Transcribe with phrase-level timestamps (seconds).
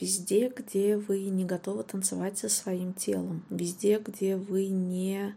[0.00, 5.34] везде, где вы не готовы танцевать со своим телом, везде, где вы не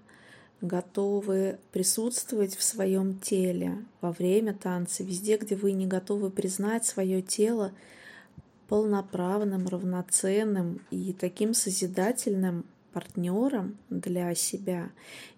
[0.61, 7.21] готовы присутствовать в своем теле во время танца, везде, где вы не готовы признать свое
[7.21, 7.71] тело
[8.67, 14.91] полноправным, равноценным и таким созидательным партнером для себя,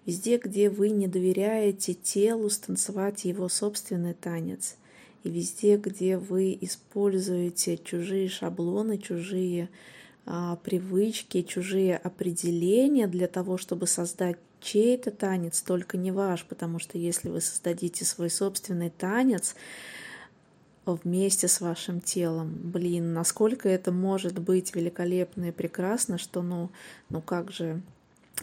[0.06, 4.78] везде, где вы не доверяете телу станцевать его собственный танец,
[5.24, 9.70] и везде, где вы используете чужие шаблоны, чужие
[10.26, 16.98] а, привычки, чужие определения для того, чтобы создать чей-то танец, только не ваш, потому что
[16.98, 19.56] если вы создадите свой собственный танец
[20.86, 26.70] вместе с вашим телом, блин, насколько это может быть великолепно и прекрасно, что ну,
[27.10, 27.82] ну как же,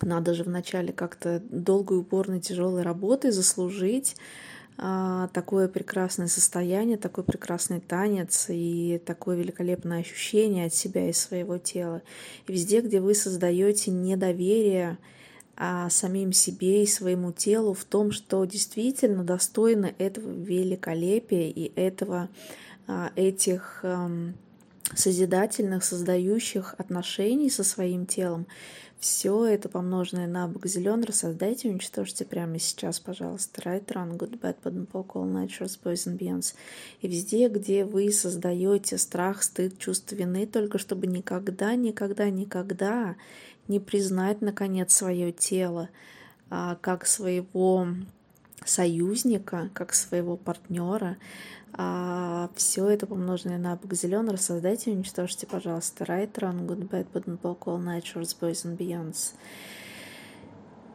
[0.02, 7.80] надо же вначале как-то долгой, упорной, тяжелой работой заслужить а, такое прекрасное состояние, такой прекрасный
[7.80, 12.02] танец и такое великолепное ощущение от себя и своего тела.
[12.46, 14.98] И везде, где вы создаете недоверие
[15.56, 22.28] а, самим себе и своему телу в том, что действительно достойно этого великолепия и этого,
[22.86, 23.84] а, этих
[24.94, 28.46] созидательных, создающих отношений со своим телом,
[28.98, 33.62] все это помноженное на бог зеленый создайте и уничтожьте прямо сейчас, пожалуйста.
[33.62, 36.54] Right, wrong, good, bad, bad, poke, all nature's boys and beyonds.
[37.00, 43.14] И везде, где вы создаете страх, стыд, чувство вины, только чтобы никогда, никогда, никогда
[43.68, 45.90] не признать, наконец, свое тело
[46.50, 47.86] а, как своего
[48.64, 51.16] союзника, как своего партнера,
[51.72, 56.04] а все это помноженное на бог зеленый создайте и уничтожьте, пожалуйста.
[56.04, 59.34] Right, wrong, good, bad, and poke, all nature's boys and beyonds.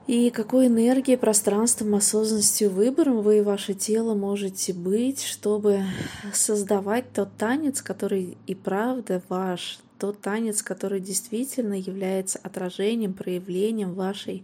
[0.06, 5.86] И какой энергией, пространством, осознанностью, выбором вы и ваше тело можете быть, чтобы
[6.34, 14.44] создавать тот танец, который и правда ваш, тот танец, который действительно является отражением, проявлением вашей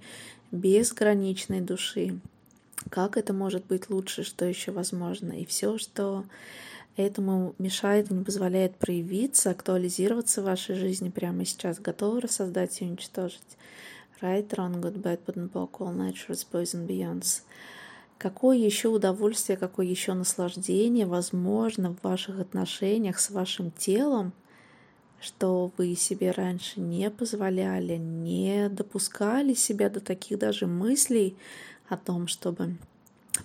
[0.52, 2.22] безграничной души.
[2.90, 5.34] Как это может быть лучше, что еще возможно?
[5.34, 6.26] И все, что
[6.96, 12.86] этому мешает и не позволяет проявиться, актуализироваться в вашей жизни прямо сейчас, готовы рассоздать и
[12.86, 13.58] уничтожить.
[14.22, 17.42] Right, wrong, good, bad, bad and poke, all nature's boys and beyonds.
[18.18, 24.34] Какое еще удовольствие, какое еще наслаждение возможно в ваших отношениях с вашим телом,
[25.22, 31.38] что вы себе раньше не позволяли, не допускали себя до таких даже мыслей,
[31.90, 32.76] о том, чтобы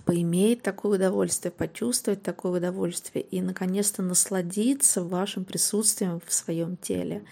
[0.05, 7.23] поиметь такое удовольствие, почувствовать такое удовольствие и, наконец-то, насладиться вашим присутствием в своем теле,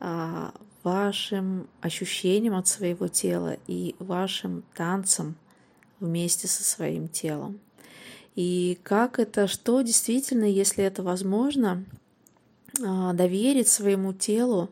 [0.00, 0.52] а,
[0.82, 5.36] вашим ощущением от своего тела и вашим танцем
[6.00, 7.58] вместе со своим телом.
[8.34, 11.84] И как это, что действительно, если это возможно,
[12.84, 14.68] а, доверить своему телу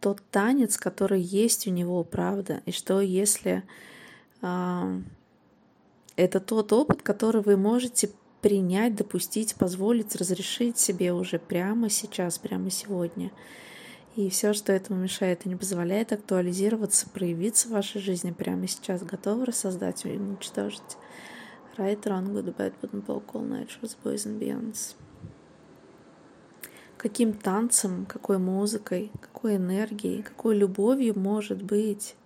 [0.00, 3.62] тот танец, который есть у него, правда, и что если
[4.40, 12.70] это тот опыт, который вы можете принять, допустить, позволить, разрешить себе уже прямо сейчас, прямо
[12.70, 13.30] сегодня.
[14.16, 19.02] И все, что этому мешает и не позволяет актуализироваться, проявиться в вашей жизни прямо сейчас,
[19.02, 20.96] готовы рассоздать и уничтожить.
[21.76, 24.96] Right, wrong, good, bad, good and all nature's boys and beyonds.
[26.96, 32.16] Каким танцем, какой музыкой, какой энергией, какой любовью может быть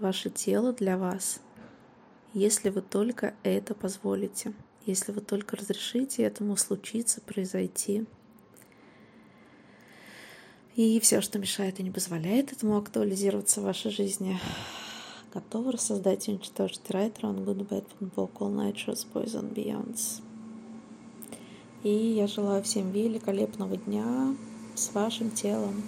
[0.00, 1.40] ваше тело для вас,
[2.34, 4.52] если вы только это позволите,
[4.86, 8.06] если вы только разрешите этому случиться, произойти.
[10.76, 14.38] И все, что мешает и не позволяет этому актуализироваться в вашей жизни,
[15.34, 20.22] готовы рассоздать и уничтожить right, wrong, good, bad, fun, all nature's boys and beyonds.
[21.82, 24.34] И я желаю всем великолепного дня
[24.74, 25.82] с вашим телом.